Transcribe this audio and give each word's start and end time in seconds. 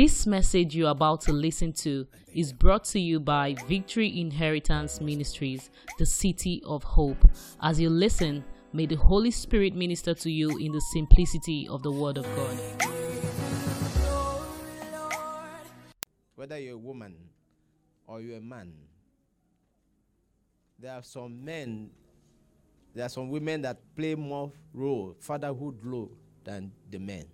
This 0.00 0.26
message 0.26 0.74
you're 0.74 0.88
about 0.88 1.20
to 1.28 1.32
listen 1.34 1.74
to 1.84 2.06
is 2.32 2.54
brought 2.54 2.84
to 2.84 2.98
you 2.98 3.20
by 3.20 3.54
Victory 3.68 4.18
Inheritance 4.18 4.98
Ministries, 4.98 5.68
the 5.98 6.06
City 6.06 6.62
of 6.64 6.82
Hope. 6.82 7.18
As 7.60 7.78
you 7.78 7.90
listen, 7.90 8.42
may 8.72 8.86
the 8.86 8.94
Holy 8.94 9.30
Spirit 9.30 9.74
minister 9.74 10.14
to 10.14 10.30
you 10.30 10.56
in 10.56 10.72
the 10.72 10.80
simplicity 10.94 11.68
of 11.68 11.82
the 11.82 11.92
Word 11.92 12.16
of 12.16 12.24
God. 12.34 12.56
Whether 16.34 16.58
you're 16.58 16.76
a 16.76 16.78
woman 16.78 17.16
or 18.06 18.22
you're 18.22 18.38
a 18.38 18.40
man, 18.40 18.72
there 20.78 20.94
are 20.94 21.02
some 21.02 21.44
men, 21.44 21.90
there 22.94 23.04
are 23.04 23.10
some 23.10 23.28
women 23.28 23.60
that 23.60 23.76
play 23.94 24.14
more 24.14 24.50
role, 24.72 25.14
fatherhood 25.20 25.76
role, 25.82 26.10
than 26.42 26.72
the 26.90 26.98
men. 26.98 27.26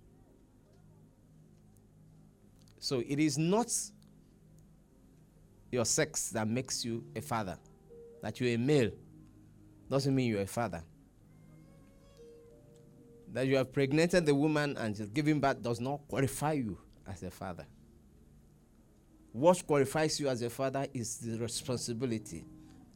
So 2.87 3.03
it 3.05 3.18
is 3.18 3.37
not 3.37 3.66
your 5.72 5.85
sex 5.85 6.31
that 6.31 6.46
makes 6.46 6.85
you 6.85 7.03
a 7.17 7.21
father. 7.21 7.58
That 8.22 8.39
you're 8.39 8.54
a 8.54 8.57
male 8.57 8.93
doesn't 9.90 10.14
mean 10.14 10.31
you're 10.31 10.43
a 10.43 10.46
father. 10.46 10.85
That 13.32 13.49
you 13.49 13.57
have 13.57 13.72
pregnated 13.72 14.25
the 14.25 14.36
woman 14.36 14.77
and 14.77 14.94
just 14.94 15.13
giving 15.13 15.41
birth 15.41 15.61
does 15.61 15.80
not 15.80 16.07
qualify 16.07 16.53
you 16.53 16.79
as 17.08 17.25
a 17.25 17.30
father. 17.32 17.67
What 19.32 19.66
qualifies 19.66 20.21
you 20.21 20.29
as 20.29 20.41
a 20.43 20.49
father 20.49 20.86
is 20.94 21.16
the 21.16 21.41
responsibility, 21.41 22.44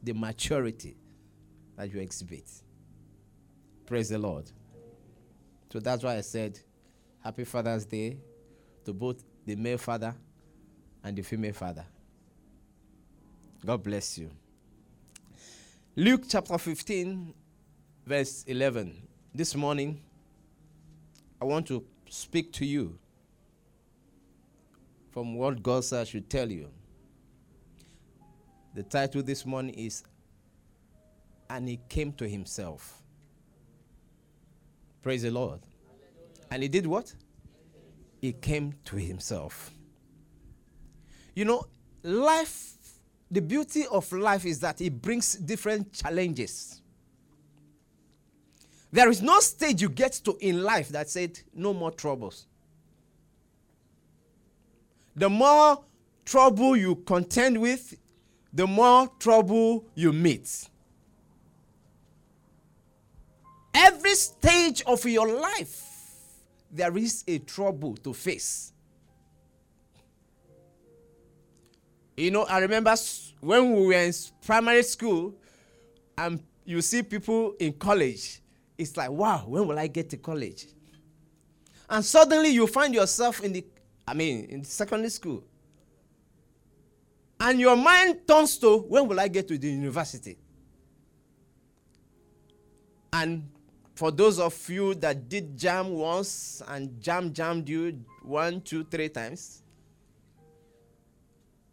the 0.01 0.13
maturity 0.13 0.95
that 1.75 1.93
you 1.93 1.99
exhibit. 1.99 2.49
Praise 3.85 4.07
the 4.07 4.19
Lord. 4.19 4.49
So 5.69 5.81
that's 5.81 6.01
why 6.01 6.15
I 6.15 6.21
said, 6.21 6.57
Happy 7.21 7.43
Father's 7.43 7.83
Day 7.83 8.19
to 8.85 8.93
both 8.93 9.21
the 9.45 9.55
male 9.55 9.77
father 9.77 10.15
and 11.03 11.17
the 11.17 11.21
female 11.21 11.53
father. 11.53 11.85
God 13.65 13.83
bless 13.83 14.17
you. 14.17 14.31
Luke 15.95 16.23
chapter 16.27 16.57
15, 16.57 17.33
verse 18.05 18.43
11. 18.47 18.95
This 19.33 19.55
morning, 19.55 20.01
I 21.41 21.45
want 21.45 21.67
to 21.67 21.83
speak 22.09 22.51
to 22.53 22.65
you 22.65 22.97
from 25.11 25.35
what 25.35 25.61
God 25.61 25.83
I 25.93 26.03
should 26.03 26.29
tell 26.29 26.49
you. 26.49 26.69
The 28.73 28.83
title 28.83 29.21
this 29.21 29.45
morning 29.45 29.73
is 29.75 30.03
And 31.49 31.67
He 31.67 31.79
Came 31.89 32.13
to 32.13 32.27
Himself. 32.27 33.01
Praise 35.01 35.23
the 35.23 35.31
Lord. 35.31 35.59
And 36.49 36.63
He 36.63 36.69
did 36.69 36.85
what? 36.87 37.13
He 38.21 38.33
came 38.33 38.75
to 38.85 38.95
Himself. 38.95 39.71
You 41.35 41.45
know, 41.45 41.65
life, 42.03 42.73
the 43.29 43.41
beauty 43.41 43.85
of 43.91 44.11
life 44.11 44.45
is 44.45 44.59
that 44.59 44.79
it 44.79 45.01
brings 45.01 45.35
different 45.35 45.91
challenges. 45.91 46.81
There 48.91 49.09
is 49.09 49.21
no 49.21 49.39
stage 49.39 49.81
you 49.81 49.89
get 49.89 50.13
to 50.25 50.37
in 50.39 50.61
life 50.61 50.89
that 50.89 51.09
said, 51.09 51.39
no 51.53 51.73
more 51.73 51.91
troubles. 51.91 52.45
The 55.15 55.29
more 55.29 55.83
trouble 56.25 56.75
you 56.75 56.95
contend 56.97 57.59
with, 57.59 57.97
the 58.53 58.67
more 58.67 59.09
trouble 59.17 59.85
you 59.95 60.13
meet. 60.13 60.67
Every 63.73 64.15
stage 64.15 64.83
of 64.85 65.03
your 65.05 65.27
life, 65.27 65.90
there 66.71 66.95
is 66.97 67.23
a 67.27 67.39
trouble 67.39 67.95
to 67.97 68.13
face. 68.13 68.71
You 72.15 72.31
know, 72.31 72.43
I 72.43 72.59
remember 72.59 72.95
when 73.39 73.73
we 73.73 73.85
were 73.87 73.93
in 73.93 74.13
primary 74.45 74.83
school 74.83 75.33
and 76.17 76.41
you 76.65 76.81
see 76.81 77.03
people 77.03 77.55
in 77.59 77.73
college, 77.73 78.41
it's 78.77 78.95
like, 78.95 79.09
wow, 79.09 79.43
when 79.47 79.67
will 79.67 79.79
I 79.79 79.87
get 79.87 80.09
to 80.11 80.17
college? 80.17 80.67
And 81.89 82.05
suddenly 82.05 82.49
you 82.49 82.67
find 82.67 82.93
yourself 82.93 83.41
in 83.43 83.53
the, 83.53 83.65
I 84.07 84.13
mean, 84.13 84.45
in 84.45 84.63
secondary 84.63 85.09
school. 85.09 85.43
And 87.39 87.59
your 87.59 87.75
mind 87.75 88.19
turns 88.27 88.57
to, 88.59 88.77
when 88.77 89.07
will 89.07 89.19
I 89.19 89.27
get 89.27 89.47
to 89.47 89.57
the 89.57 89.67
university? 89.67 90.37
And 93.11 93.49
for 94.01 94.09
those 94.09 94.39
of 94.39 94.67
you 94.67 94.95
that 94.95 95.29
did 95.29 95.55
JAMB 95.55 95.89
once 95.91 96.63
and 96.67 96.89
JAMB 96.99 97.33
jammed 97.33 97.69
you 97.69 98.03
one, 98.23 98.59
two, 98.61 98.83
three 98.83 99.09
times, 99.09 99.61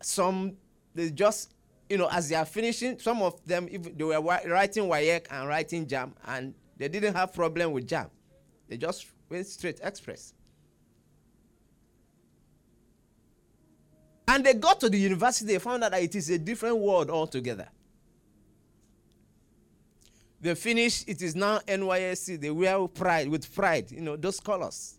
some 0.03 0.53
they 0.95 1.09
just 1.09 1.55
you 1.89 1.97
know 1.97 2.07
as 2.13 2.29
they 2.29 2.37
are 2.37 2.45
finishing, 2.45 2.99
some 2.99 3.23
of 3.23 3.43
them 3.47 3.67
if 3.71 3.97
they 3.97 4.05
were 4.05 4.21
writing 4.21 4.85
WAEC 4.85 5.25
and 5.31 5.49
writing 5.49 5.87
JAMB 5.87 6.13
and 6.27 6.53
they 6.77 6.89
didn't 6.89 7.15
have 7.15 7.33
problem 7.33 7.73
with 7.73 7.89
JAMB, 7.89 8.11
they 8.69 8.77
just 8.77 9.07
went 9.31 9.47
straight 9.47 9.81
express. 9.83 10.35
And 14.31 14.45
they 14.45 14.53
got 14.53 14.81
to 14.81 14.91
the 14.91 14.99
university, 14.99 15.55
they 15.55 15.59
found 15.59 15.83
out 15.83 15.93
that 15.93 16.03
it 16.03 16.15
is 16.15 16.29
a 16.29 16.39
different 16.39 16.77
world 16.77 17.09
altogether. 17.09 17.69
They 20.41 20.55
finish, 20.55 21.05
it 21.07 21.21
is 21.21 21.35
now 21.35 21.59
NYSC. 21.61 22.41
They 22.41 22.51
wear 22.51 22.87
pride 22.89 23.29
with 23.29 23.53
pride, 23.55 23.91
you 23.91 24.01
know, 24.01 24.17
those 24.17 24.39
colors. 24.39 24.95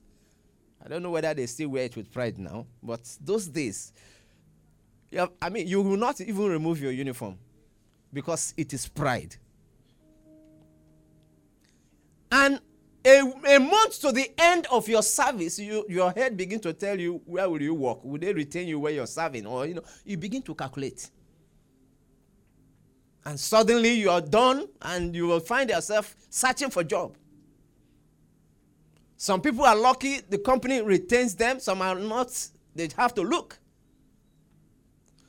I 0.83 0.89
don't 0.89 1.01
know 1.01 1.11
whether 1.11 1.33
they 1.33 1.45
still 1.45 1.69
wear 1.69 1.83
it 1.85 1.95
with 1.95 2.11
pride 2.11 2.37
now, 2.37 2.65
but 2.83 3.01
those 3.21 3.47
days, 3.47 3.93
yeah, 5.11 5.27
I 5.41 5.49
mean, 5.49 5.67
you 5.67 5.81
will 5.81 5.97
not 5.97 6.21
even 6.21 6.45
remove 6.45 6.81
your 6.81 6.91
uniform 6.91 7.37
because 8.13 8.53
it 8.57 8.73
is 8.73 8.87
pride. 8.87 9.35
And 12.31 12.59
a, 13.05 13.19
a 13.55 13.59
month 13.59 14.01
to 14.01 14.11
the 14.11 14.29
end 14.37 14.67
of 14.71 14.87
your 14.87 15.01
service, 15.01 15.57
you, 15.57 15.85
your 15.89 16.11
head 16.11 16.35
begin 16.37 16.59
to 16.61 16.73
tell 16.73 16.99
you 16.99 17.21
where 17.25 17.49
will 17.49 17.61
you 17.61 17.73
work? 17.73 18.03
Will 18.03 18.19
they 18.19 18.33
retain 18.33 18.67
you 18.67 18.79
where 18.79 18.91
you're 18.91 19.07
serving? 19.07 19.45
Or 19.45 19.65
you 19.65 19.75
know, 19.75 19.83
you 20.05 20.17
begin 20.17 20.41
to 20.43 20.53
calculate 20.53 21.09
and 23.25 23.39
suddenly 23.39 23.91
you 23.93 24.09
are 24.09 24.21
done 24.21 24.67
and 24.81 25.15
you 25.15 25.27
will 25.27 25.39
find 25.39 25.69
yourself 25.69 26.15
searching 26.29 26.69
for 26.69 26.83
job. 26.83 27.15
Some 29.17 29.41
people 29.41 29.65
are 29.65 29.75
lucky 29.75 30.21
the 30.21 30.37
company 30.37 30.81
retains 30.81 31.35
them. 31.35 31.59
Some 31.59 31.81
are 31.81 31.95
not 31.95 32.47
they 32.75 32.89
have 32.97 33.13
to 33.15 33.21
look. 33.21 33.59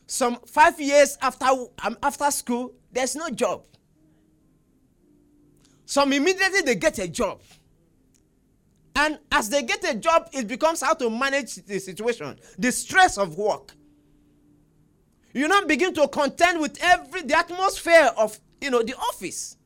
Some 0.07 0.37
five 0.47 0.81
years 0.81 1.19
after 1.21 1.47
um, 1.85 1.97
after 2.03 2.31
school 2.31 2.73
there's 2.93 3.17
no 3.17 3.31
job. 3.31 3.65
Some 5.87 6.13
immediately 6.13 6.63
they 6.63 6.77
get 6.77 6.99
a 7.01 7.09
job. 7.09 7.43
And 8.95 9.19
as 9.33 9.49
they 9.49 9.63
get 9.63 9.83
a 9.85 9.97
job 9.97 10.29
it 10.33 10.47
becomes 10.47 10.81
how 10.81 10.95
to 10.95 11.11
manage 11.11 11.57
the 11.57 11.81
situation. 11.81 12.39
The 12.59 12.71
stress 12.71 13.19
of 13.19 13.37
work 13.37 13.75
you 15.33 15.49
now 15.49 15.65
begin 15.65 15.95
to 15.95 16.09
contend 16.09 16.61
with 16.61 16.79
every 16.83 17.23
the 17.23 17.37
atmosphere 17.37 18.11
of 18.17 18.39
you 18.61 18.71
know 18.71 18.83
the 18.83 18.97
office. 18.97 19.57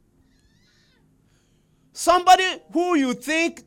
Somebody 1.92 2.44
who 2.72 2.96
you 2.96 3.14
think 3.14 3.62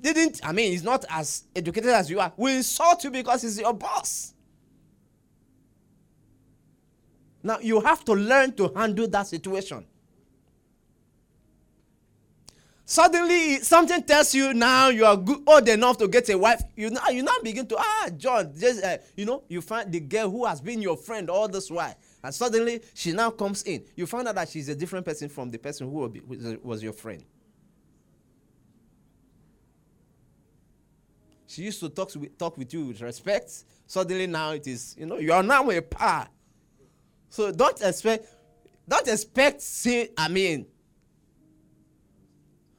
didn't 0.00 0.40
i 0.44 0.52
mean 0.52 0.72
he's 0.72 0.82
not 0.84 1.04
as 1.08 1.44
educated 1.56 1.90
as 1.90 2.10
you 2.10 2.20
are 2.20 2.30
will 2.36 2.54
insult 2.54 3.02
you 3.04 3.10
because 3.10 3.42
he's 3.42 3.58
your 3.58 3.72
boss. 3.72 4.34
Now 7.42 7.58
you 7.60 7.80
have 7.80 8.04
to 8.06 8.12
learn 8.12 8.52
to 8.56 8.72
handle 8.74 9.06
that 9.08 9.26
situation 9.28 9.86
Suddenly, 12.88 13.58
something 13.62 14.00
tells 14.04 14.32
you 14.32 14.54
now 14.54 14.90
you 14.90 15.04
are 15.04 15.16
good, 15.16 15.42
old 15.44 15.68
enough 15.68 15.98
to 15.98 16.06
get 16.06 16.28
a 16.30 16.38
wife. 16.38 16.62
You 16.76 16.90
now, 16.90 17.08
you 17.08 17.24
now 17.24 17.32
begin 17.42 17.66
to 17.66 17.76
ah 17.76 18.08
John, 18.16 18.52
just 18.56 18.82
uh, 18.84 18.98
you 19.16 19.24
know, 19.24 19.42
you 19.48 19.60
find 19.60 19.90
the 19.90 19.98
girl 19.98 20.30
who 20.30 20.44
has 20.44 20.60
been 20.60 20.80
your 20.80 20.96
friend 20.96 21.28
all 21.28 21.48
this 21.48 21.68
while, 21.68 21.96
and 22.22 22.32
suddenly 22.32 22.80
she 22.94 23.10
now 23.10 23.30
comes 23.32 23.64
in. 23.64 23.84
You 23.96 24.06
find 24.06 24.28
out 24.28 24.36
that 24.36 24.48
she's 24.50 24.68
a 24.68 24.76
different 24.76 25.04
person 25.04 25.28
from 25.28 25.50
the 25.50 25.58
person 25.58 25.90
who 25.90 26.60
was 26.62 26.80
your 26.80 26.92
friend. 26.92 27.24
She 31.48 31.62
used 31.62 31.80
to 31.80 31.88
talk 31.88 32.10
to, 32.10 32.24
talk 32.38 32.56
with 32.56 32.72
you 32.72 32.86
with 32.86 33.00
respect. 33.00 33.64
Suddenly 33.88 34.28
now 34.28 34.52
it 34.52 34.68
is 34.68 34.94
you 34.96 35.06
know 35.06 35.18
you 35.18 35.32
are 35.32 35.42
now 35.42 35.68
a 35.70 35.82
par. 35.82 36.28
So 37.30 37.50
don't 37.50 37.82
expect, 37.82 38.28
don't 38.88 39.08
expect. 39.08 39.60
See, 39.60 40.10
I 40.16 40.28
mean 40.28 40.66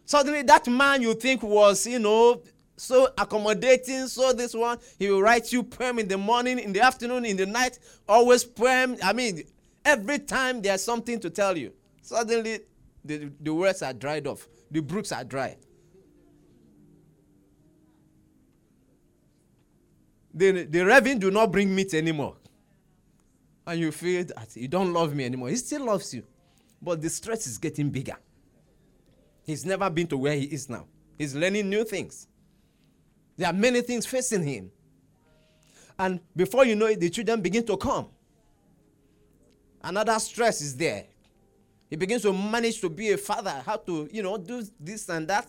Suddenly, 0.07 0.41
that 0.41 0.67
man 0.67 1.03
you 1.03 1.13
think 1.13 1.43
was, 1.43 1.85
you 1.85 1.99
know, 1.99 2.41
so 2.75 3.09
accommodating, 3.15 4.07
so 4.07 4.33
this 4.33 4.55
one, 4.55 4.79
he 4.97 5.11
will 5.11 5.21
write 5.21 5.51
you 5.53 5.61
poem 5.61 5.99
in 5.99 6.07
the 6.07 6.17
morning, 6.17 6.57
in 6.57 6.73
the 6.73 6.81
afternoon, 6.81 7.25
in 7.25 7.37
the 7.37 7.45
night, 7.45 7.77
always 8.09 8.43
poem. 8.43 8.97
I 9.03 9.13
mean, 9.13 9.43
every 9.85 10.17
time 10.17 10.63
there's 10.63 10.83
something 10.83 11.19
to 11.19 11.29
tell 11.29 11.55
you. 11.55 11.73
Suddenly, 12.01 12.61
the, 13.05 13.31
the 13.39 13.53
words 13.53 13.83
are 13.83 13.93
dried 13.93 14.25
off, 14.25 14.47
the 14.71 14.79
brooks 14.79 15.11
are 15.11 15.23
dry. 15.23 15.57
the, 20.37 20.63
the 20.65 20.85
reverend 20.85 21.21
do 21.21 21.31
not 21.31 21.51
bring 21.51 21.73
meat 21.73 21.93
anymore. 21.93 22.35
And 23.65 23.79
you 23.79 23.91
feel 23.91 24.23
that 24.23 24.55
you 24.55 24.67
don't 24.67 24.93
love 24.93 25.13
me 25.13 25.25
anymore. 25.25 25.49
He 25.49 25.55
still 25.57 25.85
loves 25.85 26.13
you. 26.13 26.23
But 26.81 27.01
the 27.01 27.09
stress 27.09 27.47
is 27.47 27.57
getting 27.57 27.89
bigger. 27.89 28.15
He's 29.47 29.65
never 29.65 29.89
been 29.89 30.07
to 30.07 30.17
where 30.17 30.35
he 30.35 30.43
is 30.43 30.69
now. 30.69 30.85
He's 31.17 31.33
learning 31.33 31.69
new 31.69 31.85
things. 31.85 32.27
There 33.37 33.47
are 33.47 33.53
many 33.53 33.79
things 33.81 34.05
facing 34.05 34.43
him. 34.43 34.69
And 35.97 36.19
before 36.35 36.65
you 36.65 36.75
know 36.75 36.87
it, 36.87 36.99
the 36.99 37.09
children 37.09 37.41
begin 37.41 37.65
to 37.67 37.77
come. 37.77 38.09
Another 39.81 40.19
stress 40.19 40.59
is 40.61 40.75
there. 40.75 41.05
He 41.89 41.95
begins 41.95 42.23
to 42.23 42.33
manage 42.33 42.81
to 42.81 42.89
be 42.89 43.11
a 43.11 43.17
father, 43.17 43.63
how 43.65 43.77
to, 43.77 44.09
you 44.11 44.21
know, 44.21 44.37
do 44.37 44.61
this 44.81 45.07
and 45.07 45.25
that. 45.29 45.47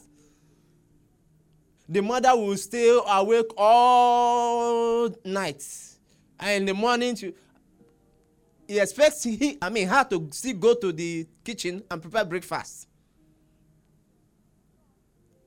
The 1.89 2.01
mother 2.01 2.37
will 2.37 2.56
stay 2.56 2.97
awake 3.05 3.51
all 3.56 5.12
night. 5.25 5.65
And 6.39 6.51
in 6.61 6.67
the 6.67 6.75
morning, 6.75 7.17
she, 7.17 7.35
he 8.69 8.79
expects 8.79 9.25
he, 9.25 9.59
I 9.61 9.71
mean, 9.71 9.89
her 9.89 10.05
to 10.05 10.29
still 10.31 10.55
go 10.55 10.75
to 10.75 10.93
the 10.93 11.27
kitchen 11.43 11.83
and 11.91 12.01
prepare 12.01 12.25
breakfast. 12.25 12.88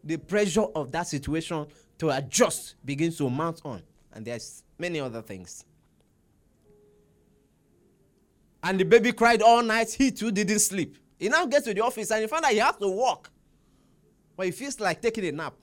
The 0.04 0.18
pressure 0.18 0.66
of 0.76 0.92
that 0.92 1.08
situation 1.08 1.68
to 2.00 2.10
adjust 2.10 2.76
begins 2.84 3.18
to 3.18 3.30
mount 3.30 3.62
on. 3.64 3.82
And 4.14 4.26
there's 4.26 4.64
many 4.78 5.00
other 5.00 5.22
things. 5.22 5.64
And 8.64 8.80
the 8.80 8.84
baby 8.84 9.12
cried 9.12 9.42
all 9.42 9.62
night. 9.62 9.92
He 9.92 10.12
too 10.12 10.32
didn't 10.32 10.60
sleep. 10.60 10.98
He 11.18 11.30
now 11.30 11.46
gets 11.46 11.66
to 11.66 11.74
the 11.74 11.82
office 11.82 12.12
and 12.12 12.22
he 12.22 12.28
found 12.28 12.46
out 12.46 12.52
he 12.52 12.58
has 12.58 12.76
to 12.78 12.88
walk. 12.88 13.30
But 14.36 14.48
he 14.48 14.52
feels 14.52 14.80
like 14.80 15.02
taking 15.02 15.26
a 15.26 15.32
nap. 15.32 15.54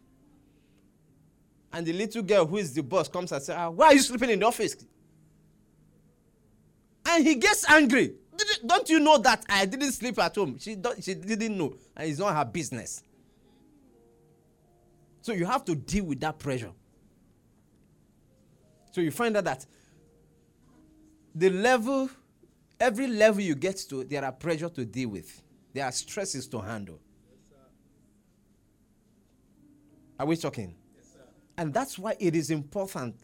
And 1.72 1.86
the 1.86 1.92
little 1.92 2.22
girl 2.22 2.46
who 2.46 2.56
is 2.56 2.72
the 2.72 2.82
boss 2.82 3.08
comes 3.08 3.32
and 3.32 3.42
says, 3.42 3.56
ah, 3.56 3.68
Why 3.70 3.86
are 3.86 3.94
you 3.94 4.00
sleeping 4.00 4.30
in 4.30 4.38
the 4.38 4.46
office? 4.46 4.76
And 7.06 7.26
he 7.26 7.34
gets 7.34 7.68
angry. 7.68 8.14
Don't 8.64 8.88
you 8.88 9.00
know 9.00 9.18
that 9.18 9.44
I 9.48 9.66
didn't 9.66 9.92
sleep 9.92 10.18
at 10.18 10.34
home? 10.34 10.58
She, 10.58 10.76
she 11.00 11.14
didn't 11.14 11.58
know. 11.58 11.74
And 11.96 12.08
it's 12.08 12.18
not 12.18 12.36
her 12.36 12.44
business. 12.44 13.02
So 15.28 15.34
you 15.34 15.44
have 15.44 15.62
to 15.66 15.74
deal 15.74 16.04
with 16.04 16.20
that 16.20 16.38
pressure. 16.38 16.72
So 18.92 19.02
you 19.02 19.10
find 19.10 19.36
out 19.36 19.44
that 19.44 19.66
the 21.34 21.50
level, 21.50 22.08
every 22.80 23.06
level 23.08 23.42
you 23.42 23.54
get 23.54 23.76
to, 23.90 24.04
there 24.04 24.24
are 24.24 24.32
pressure 24.32 24.70
to 24.70 24.86
deal 24.86 25.10
with. 25.10 25.42
There 25.74 25.84
are 25.84 25.92
stresses 25.92 26.46
to 26.46 26.60
handle. 26.60 26.98
Yes, 27.30 27.60
are 30.18 30.24
we 30.24 30.34
talking? 30.34 30.74
Yes, 30.96 31.14
and 31.58 31.74
that's 31.74 31.98
why 31.98 32.16
it 32.18 32.34
is 32.34 32.50
important 32.50 33.14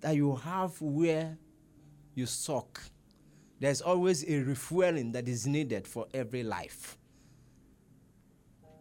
that 0.00 0.16
you 0.16 0.34
have 0.34 0.72
where 0.82 1.38
you 2.16 2.26
suck. 2.26 2.80
There's 3.60 3.80
always 3.80 4.28
a 4.28 4.40
refueling 4.40 5.12
that 5.12 5.28
is 5.28 5.46
needed 5.46 5.86
for 5.86 6.08
every 6.12 6.42
life. 6.42 6.98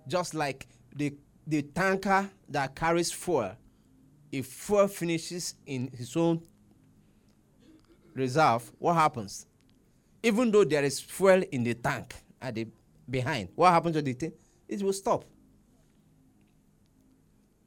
Just 0.07 0.33
like 0.33 0.65
the, 0.95 1.13
the 1.51 1.62
tanker 1.62 2.30
that 2.48 2.74
carries 2.74 3.12
fuel, 3.12 3.51
if 4.31 4.45
fuel 4.45 4.88
finishes 4.88 5.56
in 5.65 5.92
his 5.94 6.15
own 6.15 6.42
reserve, 8.13 8.71
what 8.80 8.94
happens? 8.94 9.45
Even 10.24 10.50
though 10.50 10.63
there 10.63 10.83
is 10.83 11.01
fuel 11.01 11.44
in 11.51 11.65
the 11.65 11.74
tank 11.74 12.15
at 12.42 12.56
the 12.56 12.68
behind, 13.09 13.50
what 13.53 13.69
happens 13.71 13.98
to 13.98 14.01
the 14.01 14.13
thing? 14.13 14.31
It 14.69 14.81
will 14.81 14.94
stop. 14.94 15.25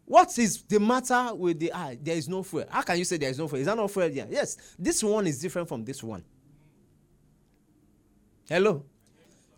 What 0.06 0.38
is 0.38 0.62
the 0.62 0.80
matter 0.80 1.34
with 1.34 1.60
the 1.60 1.72
eye? 1.74 1.98
There 2.00 2.16
is 2.16 2.26
no 2.26 2.42
fuel. 2.42 2.64
How 2.70 2.80
can 2.80 2.96
you 2.96 3.04
say 3.04 3.18
there 3.18 3.28
is 3.30 3.38
no 3.38 3.48
fuel? 3.48 3.60
Is 3.60 3.66
that 3.66 3.76
not 3.76 3.90
fuel 3.90 4.08
there? 4.08 4.26
Yes. 4.30 4.56
This 4.78 5.02
one 5.04 5.26
is 5.26 5.38
different 5.40 5.68
from 5.68 5.84
this 5.84 6.02
one. 6.02 6.24
Hello? 8.48 8.84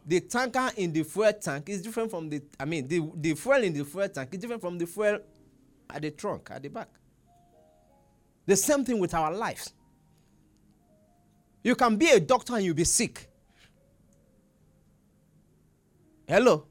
The 0.06 0.20
tanker 0.20 0.70
in 0.76 0.92
the 0.92 1.02
fuel 1.02 1.32
tank 1.32 1.68
is 1.68 1.82
different 1.82 2.10
from 2.10 2.28
the, 2.28 2.40
I 2.60 2.64
mean, 2.64 2.86
the, 2.86 3.10
the 3.16 3.34
fuel 3.34 3.62
in 3.62 3.72
the 3.72 3.84
fuel 3.84 4.08
tank 4.08 4.32
is 4.32 4.38
different 4.38 4.62
from 4.62 4.78
the 4.78 4.86
fuel 4.86 5.18
at 5.90 6.02
the 6.02 6.12
trunk, 6.12 6.48
at 6.52 6.62
the 6.62 6.68
back. 6.68 6.88
The 8.46 8.54
same 8.54 8.84
thing 8.84 9.00
with 9.00 9.12
our 9.14 9.32
lives. 9.32 9.72
You 11.64 11.74
can 11.74 11.96
be 11.96 12.08
a 12.10 12.20
doctor 12.20 12.54
and 12.54 12.64
you'll 12.64 12.76
be 12.76 12.84
sick. 12.84 13.28
Hello? 16.28 16.66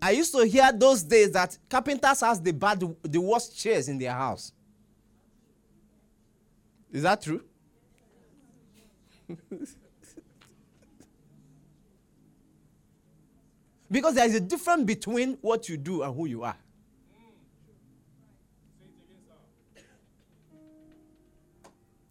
I 0.00 0.12
used 0.12 0.32
to 0.34 0.46
hear 0.46 0.72
those 0.72 1.02
days 1.02 1.30
that 1.32 1.58
carpenters 1.68 2.20
has 2.20 2.40
the 2.40 2.52
bad, 2.52 2.82
the 3.02 3.20
worst 3.20 3.58
chairs 3.58 3.88
in 3.90 3.98
their 3.98 4.12
house. 4.12 4.52
Is 6.90 7.02
that 7.02 7.20
true? 7.20 7.42
because 13.90 14.14
there 14.14 14.26
is 14.26 14.34
a 14.34 14.40
difference 14.40 14.84
between 14.84 15.38
what 15.40 15.68
you 15.68 15.76
do 15.76 16.02
and 16.02 16.14
who 16.14 16.26
you 16.26 16.42
are. 16.42 16.56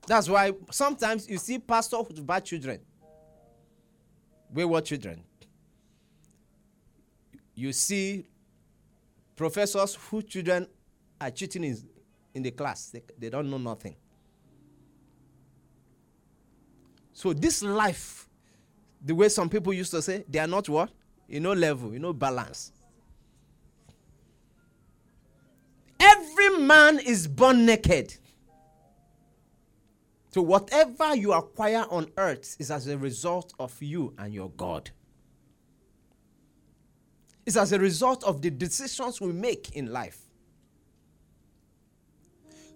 That's 0.08 0.28
why 0.28 0.54
sometimes 0.72 1.30
you 1.30 1.38
see 1.38 1.60
pastors 1.60 2.08
with 2.08 2.26
bad 2.26 2.44
children, 2.44 2.80
wayward 4.52 4.86
children 4.86 5.24
you 7.60 7.74
see 7.74 8.26
professors 9.36 9.96
whose 10.10 10.24
children 10.24 10.66
are 11.20 11.30
cheating 11.30 11.66
in, 11.66 11.78
in 12.34 12.42
the 12.42 12.52
class, 12.52 12.90
they, 12.90 13.04
they 13.18 13.30
don't 13.30 13.50
know 13.50 13.58
nothing. 13.58 13.96
So, 17.12 17.34
this 17.34 17.62
life, 17.62 18.30
the 19.04 19.14
way 19.14 19.28
some 19.28 19.50
people 19.50 19.74
used 19.74 19.92
to 19.92 20.02
say, 20.02 20.24
they 20.30 20.40
are 20.40 20.48
not 20.48 20.70
what? 20.70 20.90
You 21.30 21.40
know, 21.40 21.54
level, 21.54 21.94
you 21.94 22.00
know, 22.00 22.12
balance. 22.12 22.72
Every 26.00 26.58
man 26.58 27.00
is 27.00 27.28
born 27.28 27.66
naked. 27.66 28.16
So, 30.32 30.42
whatever 30.42 31.16
you 31.16 31.34
acquire 31.34 31.86
on 31.90 32.08
earth 32.18 32.56
is 32.60 32.72
as 32.72 32.88
a 32.88 32.98
result 32.98 33.54
of 33.60 33.82
you 33.82 34.14
and 34.18 34.34
your 34.34 34.50
God. 34.52 34.90
It's 37.46 37.58
as 37.58 37.72
a 37.72 37.80
result 37.80 38.24
of 38.24 38.42
the 38.42 38.52
decisions 38.52 39.20
we 39.20 39.32
make 39.32 39.76
in 39.76 39.92
life. 39.92 40.20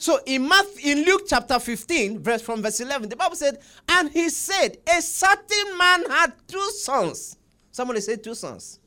So 0.04 0.20
in 0.26 0.50
Matthew, 0.50 0.92
in 0.92 1.06
Luke 1.06 1.22
chapter 1.28 1.60
15, 1.60 2.20
verse 2.20 2.42
from 2.42 2.62
verse 2.62 2.82
11, 2.82 3.08
the 3.08 3.16
Bible 3.16 3.38
said, 3.38 3.60
and 3.88 4.10
he 4.12 4.30
said, 4.30 4.80
a 4.86 5.02
certain 5.02 5.78
man 5.78 6.10
had 6.10 6.33
two 6.45 6.72
sons. 6.72 7.38
Somebody 7.73 8.01
said 8.01 8.23
two 8.23 8.35
sons. 8.35 8.80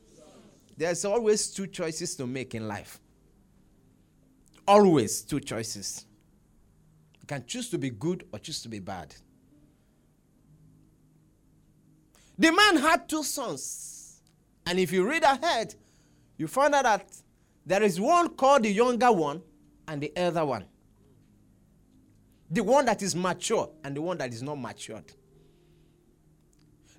There's 0.77 1.05
always 1.05 1.51
two 1.51 1.67
choices 1.67 2.15
to 2.15 2.27
make 2.27 2.55
in 2.55 2.69
life. 2.69 3.01
Always 4.67 5.23
two 5.23 5.41
choices. 5.41 6.07
You 7.21 7.27
can 7.27 7.45
choose 7.45 7.69
to 7.71 7.79
be 7.79 7.91
good 7.91 8.25
or 8.33 8.39
choose 8.39 8.63
to 8.63 8.69
be 8.69 8.79
bad. 8.79 9.13
The 12.39 12.53
man 12.53 12.77
had 12.77 13.09
two 13.09 13.25
sons. 13.25 14.21
And 14.65 14.79
if 14.79 14.93
you 14.93 15.09
read 15.09 15.25
ahead, 15.25 15.75
you 16.37 16.47
find 16.47 16.73
out 16.73 16.85
that 16.85 17.09
there 17.65 17.83
is 17.83 18.01
one 18.01 18.29
called 18.37 18.63
the 18.63 18.71
younger 18.71 19.11
one 19.11 19.43
and 19.89 20.01
the 20.01 20.13
elder 20.17 20.45
one. 20.45 20.65
The 22.53 22.63
one 22.63 22.85
that 22.85 23.03
is 23.03 23.17
mature 23.17 23.69
and 23.83 23.97
the 23.97 24.03
one 24.03 24.19
that 24.19 24.33
is 24.33 24.45
not 24.45 24.61
matured. 24.61 25.13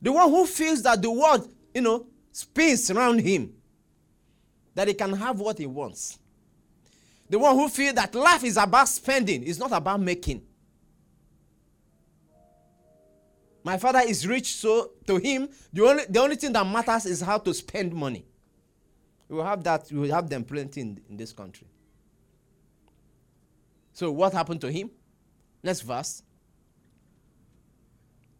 The 0.01 0.11
one 0.11 0.29
who 0.29 0.45
feels 0.45 0.83
that 0.83 1.01
the 1.01 1.09
world, 1.09 1.49
you 1.77 1.81
know, 1.81 2.07
spins 2.31 2.89
around 2.89 3.19
him, 3.19 3.53
that 4.73 4.87
he 4.87 4.95
can 4.95 5.13
have 5.13 5.39
what 5.39 5.59
he 5.59 5.67
wants. 5.67 6.17
The 7.29 7.37
one 7.37 7.55
who 7.55 7.69
feels 7.69 7.93
that 7.93 8.15
life 8.15 8.43
is 8.43 8.57
about 8.57 8.89
spending, 8.89 9.47
it's 9.47 9.59
not 9.59 9.71
about 9.71 10.01
making. 10.01 10.41
My 13.63 13.77
father 13.77 13.99
is 14.07 14.25
rich, 14.25 14.55
so 14.55 14.93
to 15.05 15.17
him, 15.17 15.49
the 15.71 15.85
only, 15.85 16.03
the 16.09 16.19
only 16.19 16.35
thing 16.35 16.51
that 16.53 16.65
matters 16.65 17.05
is 17.05 17.21
how 17.21 17.37
to 17.37 17.53
spend 17.53 17.93
money. 17.93 18.25
We 19.29 19.35
will 19.35 19.45
have 19.45 19.63
that, 19.63 19.91
we 19.91 19.99
will 19.99 20.11
have 20.15 20.27
them 20.27 20.43
plenty 20.45 20.81
in, 20.81 20.99
in 21.07 21.15
this 21.15 21.31
country. 21.31 21.67
So, 23.93 24.11
what 24.11 24.33
happened 24.33 24.61
to 24.61 24.71
him? 24.71 24.89
Next 25.61 25.81
verse. 25.81 26.23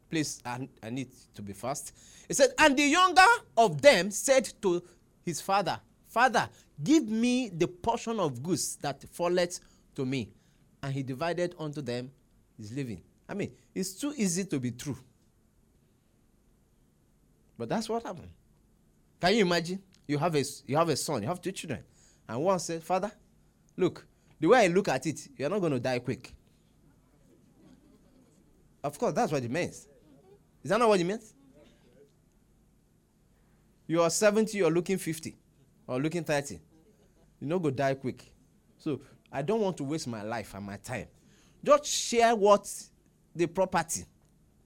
Please, 0.10 0.42
I, 0.46 0.68
I 0.82 0.90
need 0.90 1.10
to 1.36 1.42
be 1.42 1.54
fast. 1.54 1.94
He 2.28 2.34
said, 2.34 2.50
And 2.58 2.78
the 2.78 2.84
younger 2.84 3.22
of 3.58 3.82
them 3.82 4.12
said 4.12 4.52
to 4.62 4.82
his 5.24 5.42
father, 5.42 5.80
Father, 6.08 6.50
give 6.82 7.08
me 7.08 7.50
the 7.50 7.68
portion 7.68 8.20
of 8.20 8.42
goods 8.42 8.78
that 8.78 9.04
falleth 9.12 9.60
to 9.96 10.06
me. 10.06 10.30
And 10.82 10.94
he 10.94 11.04
divided 11.04 11.56
unto 11.60 11.82
them 11.82 12.12
his 12.58 12.72
living. 12.72 13.02
I 13.28 13.34
mean, 13.34 13.52
it's 13.76 13.94
too 13.94 14.14
easy 14.16 14.46
to 14.46 14.60
be 14.60 14.72
true. 14.72 14.98
But 17.58 17.70
that's 17.70 17.90
what 17.90 18.04
happened. 18.04 18.30
Can 19.20 19.36
you 19.36 19.42
imagine? 19.42 19.82
You 20.08 20.18
have 20.18 20.36
a, 20.36 20.44
you 20.66 20.78
have 20.78 20.88
a 20.90 20.96
son, 20.96 21.22
you 21.22 21.28
have 21.28 21.42
two 21.42 21.52
children. 21.52 21.84
And 22.30 22.42
one 22.42 22.60
said, 22.60 22.84
Father, 22.84 23.12
look, 23.76 24.06
the 24.40 24.48
way 24.48 24.66
I 24.66 24.68
look 24.68 24.88
at 24.88 25.06
it, 25.06 25.28
you're 25.36 25.50
not 25.50 25.60
going 25.60 25.74
to 25.74 25.80
die 25.80 26.00
quick. 26.00 26.34
Of 28.84 28.98
course, 28.98 29.14
that's 29.14 29.32
what 29.32 29.44
it 29.44 29.52
means. 29.52 29.88
Is 30.68 30.70
that 30.72 30.80
not 30.80 30.90
what 30.90 31.00
it 31.00 31.06
means? 31.06 31.34
You 33.88 34.02
are 34.02 34.10
70, 34.10 34.58
you're 34.58 34.70
looking 34.70 34.98
50 34.98 35.34
or 35.88 35.98
looking 35.98 36.26
30. 36.26 36.60
You 37.40 37.48
know, 37.48 37.58
go 37.58 37.72
die 37.72 37.94
quick. 37.94 38.30
So 38.78 39.00
I 39.32 39.44
don't 39.44 39.62
want 39.62 39.78
to 39.78 39.86
waste 39.86 40.10
my 40.10 40.24
life 40.24 40.54
and 40.56 40.66
my 40.66 40.76
time. 40.76 41.08
Just 41.64 41.86
share 41.86 42.36
what 42.36 42.70
the 43.34 43.48
property 43.48 44.04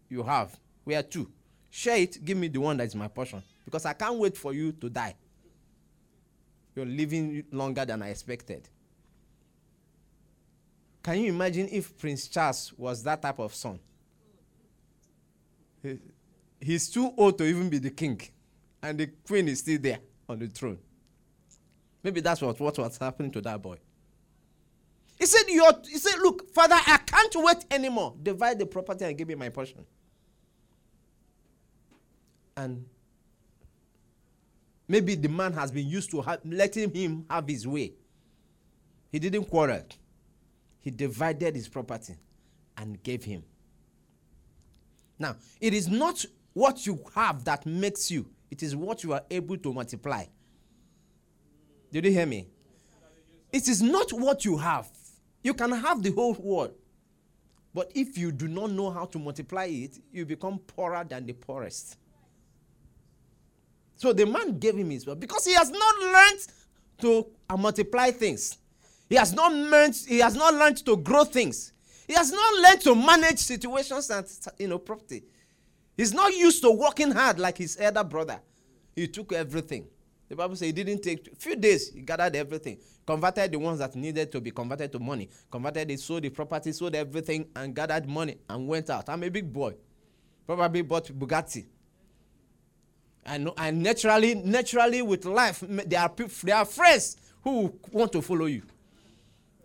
you 0.10 0.24
have. 0.24 0.60
We 0.86 0.96
are 0.96 1.03
two. 1.03 1.31
Share 1.70 1.98
it, 1.98 2.25
give 2.25 2.36
me 2.36 2.48
the 2.48 2.60
one 2.60 2.77
that 2.77 2.88
is 2.88 2.96
my 2.96 3.08
portion. 3.08 3.43
Because 3.63 3.86
I 3.86 3.93
can't 3.93 4.15
wait 4.15 4.36
for 4.36 4.53
you 4.53 4.72
to 4.72 4.89
die. 4.89 5.15
You're 6.75 6.88
living 6.88 7.43
longer 7.51 7.86
than 7.86 8.01
I 8.01 8.10
expected. 8.10 8.67
Can 11.03 11.20
you 11.20 11.31
imagine 11.31 11.70
if 11.72 11.96
Prince 11.96 12.27
Charles 12.27 12.74
was 12.75 13.03
that 13.03 13.22
type 13.22 13.38
of 13.38 13.53
son? 13.53 13.79
He, 15.81 16.00
he's 16.59 16.89
too 16.89 17.13
old 17.17 17.38
to 17.38 17.45
even 17.45 17.69
be 17.69 17.77
the 17.77 17.89
king, 17.89 18.21
and 18.81 18.97
the 18.97 19.07
queen 19.07 19.47
is 19.47 19.59
still 19.59 19.79
there 19.79 20.00
on 20.27 20.39
the 20.39 20.47
throne. 20.47 20.77
Maybe 22.03 22.21
that's 22.21 22.41
what, 22.41 22.59
what 22.59 22.77
was 22.77 22.97
happening 22.97 23.31
to 23.31 23.41
that 23.41 23.61
boy. 23.61 23.77
He 25.17 25.25
said, 25.25 25.43
You're, 25.47 25.73
he 25.88 25.97
said, 25.97 26.19
Look, 26.19 26.51
Father, 26.53 26.75
I 26.75 26.97
can't 27.05 27.35
wait 27.35 27.65
anymore. 27.69 28.15
Divide 28.21 28.59
the 28.59 28.65
property 28.65 29.05
and 29.05 29.17
give 29.17 29.27
me 29.27 29.35
my 29.35 29.50
portion. 29.50 29.85
And 32.57 32.85
maybe 34.88 35.15
the 35.15 35.29
man 35.29 35.53
has 35.53 35.71
been 35.71 35.88
used 35.88 36.11
to 36.11 36.23
letting 36.43 36.93
him 36.93 37.25
have 37.29 37.47
his 37.47 37.67
way. 37.67 37.93
He 39.11 39.19
didn't 39.19 39.45
quarrel 39.45 39.83
he 40.81 40.89
divided 40.89 41.55
his 41.55 41.69
property 41.69 42.15
and 42.75 43.01
gave 43.03 43.23
him. 43.23 43.43
Now, 45.22 45.36
it 45.62 45.75
is 45.75 45.88
not 45.88 46.25
what 46.54 46.88
you 46.88 47.00
have 47.13 47.46
that 47.46 47.66
makes 47.66 48.10
you, 48.10 48.25
it 48.50 48.63
is 48.63 48.75
what 48.75 49.04
you 49.04 49.13
are 49.13 49.22
able 49.30 49.56
to 49.58 49.72
multiply. 49.72 50.25
Did 51.92 52.06
you 52.06 52.12
hear 52.12 52.25
me? 52.25 52.48
It 53.54 53.68
is 53.68 53.84
not 53.84 54.12
what 54.12 54.44
you 54.46 54.58
have. 54.58 54.90
You 55.44 55.54
can 55.54 55.72
have 55.72 56.01
the 56.01 56.12
whole 56.12 56.34
world. 56.34 56.74
But 57.74 57.92
if 57.94 58.18
you 58.18 58.32
do 58.32 58.48
not 58.48 58.72
know 58.72 58.90
how 58.90 59.06
to 59.06 59.20
multiply 59.20 59.66
it, 59.66 60.00
you 60.12 60.25
become 60.25 60.58
poorer 60.58 61.06
than 61.08 61.28
the 61.28 61.34
poorest. 61.34 61.98
So 63.96 64.12
the 64.12 64.25
man 64.25 64.58
gave 64.58 64.75
him 64.75 64.90
his 64.90 65.06
wealth 65.06 65.20
because 65.20 65.46
he 65.46 65.54
has 65.54 65.70
not 65.70 66.00
learned 66.00 66.48
to 67.01 67.28
multiply 67.58 68.10
things. 68.10 68.58
He 69.08 69.16
has 69.16 69.34
not 69.34 69.54
learned, 69.54 69.96
he 70.08 70.18
has 70.20 70.36
not 70.36 70.56
learned 70.56 70.84
to 70.86 70.98
grow 70.98 71.25
things. 71.25 71.74
He 72.12 72.18
has 72.18 72.30
not 72.30 72.56
learned 72.56 72.82
to 72.82 72.94
manage 72.94 73.38
situations 73.38 74.10
and 74.10 74.27
you 74.60 74.68
know 74.68 74.80
property. 74.80 75.24
He's 75.96 76.13
not 76.13 76.34
used 76.34 76.62
to 76.62 76.70
working 76.70 77.10
hard 77.10 77.39
like 77.39 77.58
his 77.58 77.77
elder 77.80 78.03
brother. 78.03 78.41
He 78.94 79.08
took 79.08 79.32
everything. 79.32 79.88
The 80.27 80.36
Bible 80.36 80.58
says 80.58 80.65
he 80.65 80.72
didn't 80.74 81.01
take 81.03 81.32
a 81.32 81.36
few 81.38 81.56
days, 81.56 81.94
he 81.94 82.01
gathered 82.01 82.36
everything, 82.36 82.80
converted 83.08 83.53
the 83.53 83.60
ones 83.60 83.80
that 83.80 83.96
needed 83.96 84.30
to 84.34 84.41
be 84.41 84.51
converted 84.51 84.91
to 84.91 85.00
money, 85.00 85.30
converted 85.50 85.89
it, 85.89 86.01
sold 86.01 86.24
the 86.24 86.30
property, 86.30 86.74
sold 86.74 86.96
everything, 86.96 87.48
and 87.56 87.74
gathered 87.74 88.06
money 88.06 88.36
and 88.50 88.68
went 88.68 88.89
out. 88.89 89.08
I'm 89.08 89.24
a 89.24 89.30
big 89.30 89.53
boy. 89.53 89.74
Probably 90.46 90.82
bought 90.82 91.18
Bugatti. 91.18 91.65
And, 93.25 93.51
and 93.56 93.82
naturally, 93.82 94.36
naturally 94.36 95.01
with 95.01 95.24
life, 95.24 95.63
there 95.65 96.01
are, 96.01 96.13
there 96.44 96.56
are 96.58 96.65
friends 96.65 97.15
who 97.41 97.74
want 97.89 98.12
to 98.12 98.22
follow 98.22 98.48
you. 98.48 98.63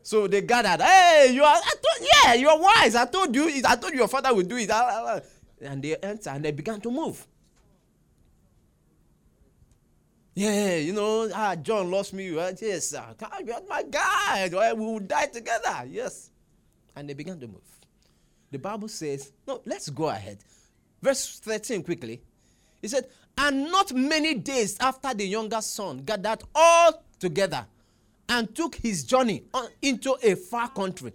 So 0.07 0.29
they 0.29 0.41
gathered. 0.41 0.81
Hey, 0.85 1.33
you 1.33 1.43
are. 1.43 1.57
I 1.57 1.73
told, 1.83 2.09
yeah, 2.15 2.35
you 2.35 2.49
are 2.49 2.61
wise. 2.61 2.95
I 2.95 3.07
told 3.07 3.35
you. 3.35 3.51
I 3.67 3.75
told 3.75 3.93
you 3.93 3.99
your 3.99 4.07
father 4.07 4.33
would 4.33 4.47
do 4.47 4.57
it. 4.57 4.71
Ah, 4.71 4.89
ah, 4.89 5.17
ah. 5.17 5.21
And 5.61 5.83
they 5.83 5.97
entered 5.97 6.31
and 6.31 6.45
they 6.45 6.53
began 6.53 6.81
to 6.83 6.93
move. 6.93 7.27
Yeah, 10.33 10.77
you 10.77 10.93
know, 10.93 11.29
ah, 11.35 11.57
John 11.57 11.91
lost 11.91 12.13
me. 12.15 12.31
Right? 12.31 12.57
Yes, 12.63 12.91
sir. 12.91 13.05
You're 13.45 13.67
my 13.69 13.83
guy. 13.83 14.49
We 14.53 14.85
will 14.87 15.01
die 15.01 15.27
together. 15.27 15.89
Yes. 15.89 16.31
And 16.95 17.11
they 17.11 17.15
began 17.15 17.41
to 17.41 17.49
move. 17.49 17.67
The 18.53 18.59
Bible 18.61 18.87
says, 18.87 19.33
no, 19.45 19.61
let's 19.67 19.91
go 19.91 20.09
ahead. 20.09 20.39
Verse 21.03 21.41
13 21.41 21.83
quickly. 21.83 22.23
He 22.81 22.87
said, 22.87 23.09
And 23.37 23.73
not 23.73 23.93
many 23.93 24.35
days 24.35 24.77
after 24.79 25.13
the 25.15 25.27
younger 25.27 25.61
son 25.63 26.05
gathered 26.05 26.45
all 26.55 27.03
together 27.19 27.67
and 28.29 28.55
took 28.55 28.75
his 28.75 29.05
journey 29.05 29.45
into 29.83 30.17
a 30.23 30.35
far 30.35 30.69
country 30.69 31.13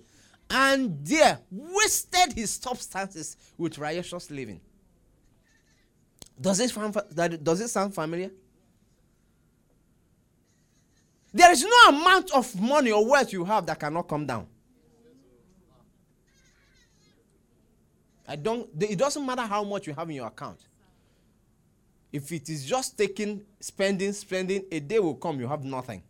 and 0.50 1.06
there 1.06 1.40
wasted 1.50 2.34
his 2.34 2.52
substances 2.52 3.38
with 3.58 3.78
riotous 3.78 4.30
living. 4.30 4.60
Does 6.40 6.60
it, 6.60 6.72
sound, 6.72 6.98
does 7.44 7.62
it 7.62 7.68
sound 7.68 7.94
familiar? 7.94 8.32
There 11.34 11.52
is 11.52 11.64
no 11.64 11.98
amount 11.98 12.32
of 12.32 12.60
money 12.60 12.92
or 12.92 13.06
wealth 13.08 13.32
you 13.32 13.46
have 13.46 13.66
that 13.68 13.80
cannot 13.80 14.08
come 14.08 14.26
down. 14.26 14.48
I 18.28 18.36
don't, 18.36 18.70
it 18.80 18.98
doesn't 18.98 19.26
matter 19.26 19.44
how 19.44 19.64
much 19.64 19.88
you 19.88 19.94
have 19.94 20.10
in 20.10 20.16
your 20.16 20.28
account. 20.28 20.60
If 22.12 22.32
it 22.32 22.50
is 22.50 22.66
just 22.66 22.98
taking, 22.98 23.44
spending, 23.60 24.12
spending, 24.12 24.66
a 24.72 24.80
day 24.80 25.00
will 25.00 25.16
come, 25.16 25.40
you 25.40 25.48
have 25.48 25.64
nothing. 25.64 26.04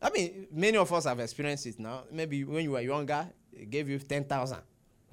I 0.00 0.10
mean, 0.10 0.46
many 0.52 0.76
of 0.76 0.92
us 0.92 1.04
have 1.04 1.20
experienced 1.20 1.66
it 1.66 1.78
now. 1.78 2.04
Maybe 2.10 2.44
when 2.44 2.64
you 2.64 2.72
were 2.72 2.80
younger, 2.80 3.26
it 3.52 3.70
gave 3.70 3.88
you 3.88 3.98
10,000. 3.98 4.58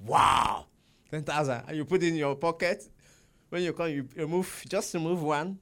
Wow! 0.00 0.66
10,000. 1.10 1.62
And 1.68 1.76
you 1.76 1.84
put 1.84 2.02
it 2.02 2.08
in 2.08 2.16
your 2.16 2.34
pocket. 2.34 2.84
When 3.48 3.62
you 3.62 3.72
come, 3.72 3.88
you 3.88 4.08
remove, 4.16 4.64
just 4.68 4.92
remove 4.94 5.22
one. 5.22 5.58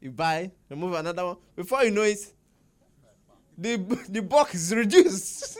You 0.00 0.10
buy, 0.10 0.50
remove 0.68 0.94
another 0.94 1.24
one. 1.26 1.36
Before 1.54 1.84
you 1.84 1.92
know 1.92 2.02
it, 2.02 2.18
the, 3.56 3.76
the 4.08 4.22
box 4.22 4.54
is 4.54 4.74
reduced. 4.74 5.58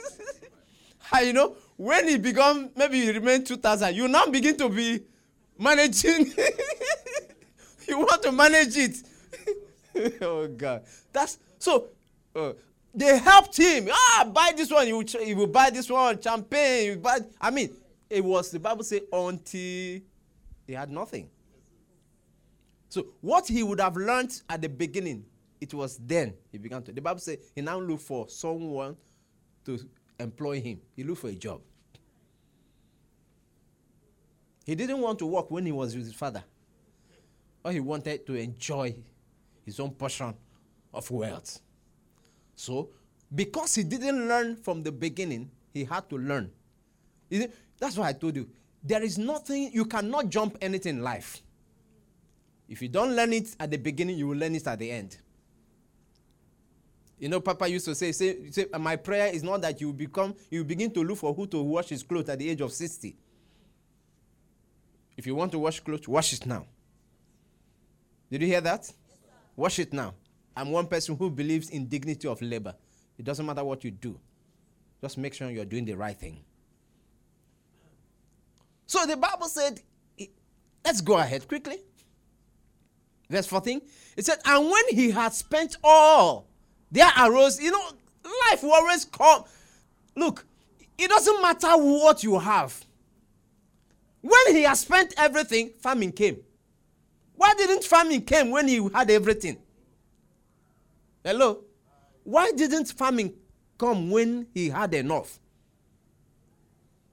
and 1.12 1.26
you 1.26 1.32
know, 1.32 1.56
when 1.76 2.08
it 2.08 2.22
become, 2.22 2.70
maybe 2.76 3.08
it 3.08 3.14
remain 3.14 3.44
2,000, 3.44 3.94
you 3.94 4.08
now 4.08 4.26
begin 4.26 4.56
to 4.56 4.68
be 4.68 5.04
managing. 5.58 6.26
you 7.88 7.98
want 7.98 8.22
to 8.22 8.32
manage 8.32 8.76
it. 8.76 8.96
oh, 10.22 10.48
God. 10.48 10.82
That's, 11.12 11.38
so, 11.58 11.88
uh, 12.34 12.52
they 12.94 13.18
helped 13.18 13.56
him. 13.56 13.88
Ah, 13.90 14.30
buy 14.32 14.52
this 14.56 14.70
one. 14.70 14.87
You 14.87 15.04
you 15.25 15.37
will 15.37 15.46
buy 15.46 15.70
this 15.70 15.88
one. 15.88 16.20
Champagne. 16.20 16.87
You 16.87 16.96
buy. 16.96 17.18
I 17.40 17.50
mean, 17.50 17.70
it 18.11 18.22
was 18.22 18.50
the 18.50 18.61
Bible 18.61 18.84
say 18.84 19.00
until 19.12 20.00
he 20.66 20.72
had 20.72 20.90
nothing. 20.90 21.28
So 22.88 23.06
what 23.22 23.49
he 23.49 23.62
would 23.62 23.80
have 23.80 23.96
learned 23.96 24.42
at 24.50 24.61
the 24.61 24.68
beginning, 24.68 25.25
it 25.61 25.72
was 25.72 25.96
then 25.96 26.34
he 26.50 26.58
began 26.58 26.82
to. 26.82 26.92
The 26.92 27.00
Bible 27.00 27.20
say 27.20 27.38
he 27.54 27.62
now 27.62 27.78
looked 27.78 28.02
for 28.02 28.28
someone 28.28 28.96
to 29.64 29.78
employ 30.20 30.61
him. 30.61 30.80
He 30.94 31.02
looked 31.02 31.22
for 31.22 31.28
a 31.28 31.34
job. 31.34 31.62
He 34.64 34.75
didn't 34.75 35.00
want 35.00 35.18
to 35.20 35.26
work 35.26 35.50
when 35.50 35.66
he 35.66 35.72
was 35.72 35.96
with 35.96 36.04
his 36.04 36.14
father. 36.14 36.44
Or 37.64 37.72
he 37.72 37.80
wanted 37.80 38.26
to 38.26 38.34
enjoy 38.34 38.94
his 39.64 39.80
own 39.80 39.92
portion 39.92 40.34
of 40.92 41.11
wealth. 41.11 41.61
So, 42.54 42.90
because 43.35 43.75
he 43.75 43.82
didn't 43.82 44.28
learn 44.28 44.56
from 44.56 44.82
the 44.82 44.92
beginning, 44.92 45.50
he 45.73 45.85
had 45.85 46.09
to 46.11 46.18
learn. 46.18 46.50
That's 47.78 47.97
why 47.97 48.09
I 48.09 48.12
told 48.12 48.37
you. 48.37 48.49
There 48.85 49.02
is 49.02 49.16
nothing, 49.16 49.71
you 49.73 49.85
cannot 49.85 50.28
jump 50.28 50.59
anything 50.61 50.97
in 50.97 51.02
life. 51.02 51.42
If 52.68 52.82
you 52.82 52.88
don't 52.88 53.14
learn 53.14 53.32
it 53.32 53.54
at 53.61 53.71
the 53.71 53.76
beginning, 53.76 54.18
you 54.18 54.28
will 54.28 54.37
learn 54.37 54.54
it 54.54 54.66
at 54.66 54.78
the 54.78 54.90
end. 54.90 55.16
You 57.18 57.28
know, 57.28 57.40
Papa 57.40 57.68
used 57.68 57.85
to 57.85 57.94
say, 57.94 58.11
say, 58.11 58.50
say 58.50 58.66
my 58.80 58.97
prayer 58.97 59.28
is 59.32 59.44
not 59.44 59.61
that 59.61 59.80
you 59.80 59.92
become, 59.92 60.35
you 60.50 60.64
begin 60.64 60.90
to 60.90 61.04
look 61.04 61.18
for 61.18 61.32
who 61.32 61.47
to 61.47 61.62
wash 61.62 61.90
his 61.90 62.02
clothes 62.02 62.28
at 62.28 62.38
the 62.38 62.50
age 62.50 62.61
of 62.61 62.73
60. 62.73 63.16
If 65.16 65.26
you 65.26 65.35
want 65.35 65.52
to 65.52 65.59
wash 65.59 65.78
clothes, 65.78 66.09
wash 66.09 66.32
it 66.32 66.47
now. 66.47 66.66
Did 68.30 68.40
you 68.40 68.49
hear 68.49 68.61
that? 68.62 68.80
Yes, 68.80 68.94
wash 69.54 69.78
it 69.78 69.92
now. 69.92 70.14
I'm 70.56 70.71
one 70.71 70.87
person 70.87 71.16
who 71.16 71.30
believes 71.30 71.71
in 71.71 71.87
dignity 71.87 72.28
of 72.28 72.40
labor. 72.42 72.75
It 73.18 73.25
doesn't 73.25 73.44
matter 73.44 73.64
what 73.64 73.85
you 73.85 73.90
do. 73.90 74.18
Just 75.00 75.18
make 75.18 75.35
sure 75.35 75.50
you're 75.50 75.64
doing 75.64 75.85
the 75.85 75.94
right 75.94 76.16
thing. 76.16 76.40
So 78.87 79.06
the 79.06 79.16
Bible 79.16 79.49
said, 79.49 79.80
let's 80.85 81.00
go 81.00 81.18
ahead 81.18 81.49
quickly. 81.49 81.78
Verse 83.30 83.47
14. 83.47 83.80
It 84.16 84.26
said, 84.26 84.38
and 84.44 84.71
when 84.71 84.88
he 84.90 85.11
had 85.11 85.32
spent 85.32 85.76
all, 85.82 86.47
there 86.90 87.11
arose, 87.18 87.61
you 87.61 87.71
know, 87.71 87.90
life 88.50 88.62
will 88.62 88.73
always 88.73 89.06
come. 89.06 89.44
Look, 90.14 90.44
it 90.99 91.09
doesn't 91.09 91.40
matter 91.40 91.71
what 91.71 92.23
you 92.23 92.38
have. 92.38 92.85
When 94.21 94.54
he 94.54 94.62
has 94.62 94.80
spent 94.80 95.14
everything, 95.16 95.71
famine 95.80 96.12
came. 96.12 96.38
Why 97.35 97.54
didn't 97.56 97.85
famine 97.85 98.21
came 98.21 98.50
when 98.50 98.68
he 98.68 98.88
had 98.92 99.11
everything? 99.11 99.56
Hello? 101.25 101.64
Why 102.25 102.52
didn't 102.52 102.87
famine 102.87 103.35
come 103.79 104.11
when 104.11 104.47
he 104.55 104.69
had 104.69 104.95
enough? 104.95 105.38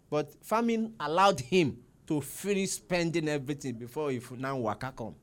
But 0.10 0.34
famine 0.44 0.94
allowed 1.00 1.40
him 1.40 1.78
to 2.08 2.22
finish 2.22 2.72
spending 2.72 3.28
everything 3.28 3.76
before 3.76 4.10
he 4.10 4.20
now 4.38 4.58
waka 4.58 4.92
come. 4.96 5.16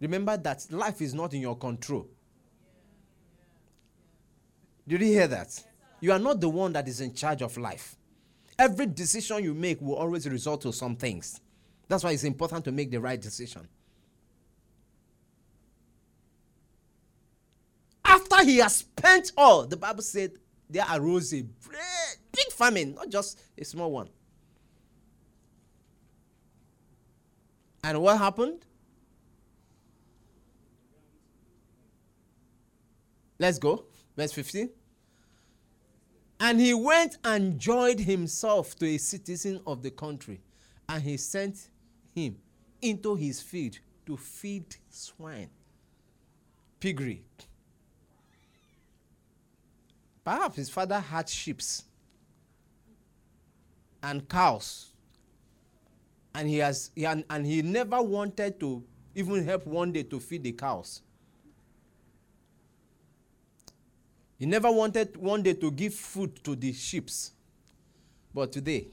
Remember 0.00 0.36
that 0.36 0.66
life 0.70 1.00
is 1.00 1.14
not 1.14 1.34
in 1.34 1.42
your 1.42 1.56
control. 1.56 2.08
Did 4.88 5.02
you 5.02 5.06
hear 5.08 5.28
that? 5.28 5.62
You 6.00 6.10
are 6.12 6.18
not 6.18 6.40
the 6.40 6.48
one 6.48 6.72
that 6.72 6.88
is 6.88 7.00
in 7.00 7.14
charge 7.14 7.42
of 7.42 7.56
life. 7.56 7.96
Every 8.58 8.86
decision 8.86 9.44
you 9.44 9.54
make 9.54 9.80
will 9.80 9.94
always 9.94 10.28
result 10.28 10.62
to 10.62 10.72
some 10.72 10.96
things. 10.96 11.40
That's 11.86 12.02
why 12.02 12.12
it's 12.12 12.24
important 12.24 12.64
to 12.64 12.72
make 12.72 12.90
the 12.90 13.00
right 13.00 13.20
decision. 13.20 13.68
After 18.40 18.50
he 18.52 18.58
has 18.58 18.76
spent 18.76 19.32
all, 19.36 19.66
the 19.66 19.76
Bible 19.76 20.02
said 20.02 20.32
there 20.70 20.86
arose 20.90 21.34
a 21.34 21.42
big 21.42 22.52
famine, 22.52 22.94
not 22.94 23.10
just 23.10 23.38
a 23.58 23.64
small 23.66 23.92
one. 23.92 24.08
And 27.84 28.00
what 28.00 28.16
happened? 28.16 28.64
Let's 33.38 33.58
go. 33.58 33.84
Verse 34.16 34.32
15. 34.32 34.70
And 36.40 36.58
he 36.58 36.72
went 36.72 37.18
and 37.22 37.58
joined 37.58 38.00
himself 38.00 38.74
to 38.76 38.86
a 38.86 38.96
citizen 38.96 39.60
of 39.66 39.82
the 39.82 39.90
country, 39.90 40.40
and 40.88 41.02
he 41.02 41.18
sent 41.18 41.68
him 42.14 42.38
into 42.80 43.16
his 43.16 43.42
field 43.42 43.78
to 44.06 44.16
feed 44.16 44.76
swine. 44.88 45.50
Piggery. 46.80 47.22
Perhaps 50.30 50.54
his 50.54 50.70
father 50.70 51.00
had 51.00 51.28
sheep 51.28 51.60
and 54.00 54.28
cows. 54.28 54.92
And 56.32 56.48
he 56.48 56.58
has 56.58 56.92
he, 56.94 57.04
and, 57.04 57.24
and 57.28 57.44
he 57.44 57.62
never 57.62 58.00
wanted 58.00 58.60
to 58.60 58.84
even 59.16 59.44
help 59.44 59.66
one 59.66 59.90
day 59.90 60.04
to 60.04 60.20
feed 60.20 60.44
the 60.44 60.52
cows. 60.52 61.02
He 64.38 64.46
never 64.46 64.70
wanted 64.70 65.16
one 65.16 65.42
day 65.42 65.54
to 65.54 65.68
give 65.68 65.94
food 65.94 66.44
to 66.44 66.54
the 66.54 66.72
sheep. 66.74 67.10
But 68.32 68.52
today, 68.52 68.86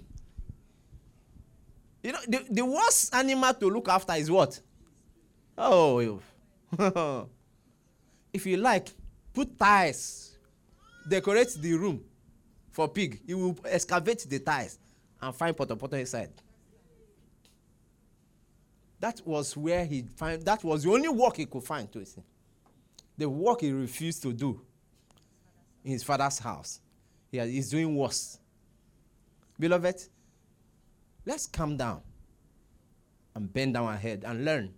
you 2.01 2.13
know, 2.13 2.19
the, 2.27 2.47
the 2.49 2.65
worst 2.65 3.13
animal 3.13 3.53
to 3.53 3.69
look 3.69 3.89
after 3.89 4.13
is 4.13 4.31
what? 4.31 4.59
Oh, 5.55 6.19
if 8.33 8.47
you 8.47 8.57
like, 8.57 8.89
put 9.35 9.55
ties, 9.59 10.26
decorate 11.07 11.53
the 11.59 11.73
room 11.73 12.03
for 12.71 12.87
pig. 12.87 13.21
He 13.25 13.33
will 13.33 13.57
excavate 13.65 14.25
the 14.29 14.39
ties 14.39 14.79
and 15.21 15.35
find 15.35 15.55
potopoto 15.55 15.93
inside. 15.93 16.31
That 18.99 19.21
was 19.25 19.55
where 19.55 19.85
he 19.85 20.03
find. 20.15 20.41
That 20.43 20.63
was 20.63 20.83
the 20.83 20.91
only 20.91 21.09
work 21.09 21.37
he 21.37 21.45
could 21.45 21.63
find 21.63 21.91
to 21.91 22.05
see. 22.05 22.23
The 23.17 23.29
work 23.29 23.61
he 23.61 23.71
refused 23.71 24.21
to 24.23 24.33
do 24.33 24.61
in 25.83 25.91
his 25.91 26.03
father's 26.03 26.39
house. 26.39 26.79
Yeah, 27.31 27.45
he's 27.45 27.69
doing 27.69 27.95
worse. 27.95 28.39
Beloved, 29.59 30.03
let's 31.25 31.47
calm 31.47 31.77
down 31.77 32.01
and 33.35 33.51
bend 33.51 33.73
down 33.73 33.85
our 33.85 33.95
head 33.95 34.23
and 34.25 34.45
learn 34.45 34.73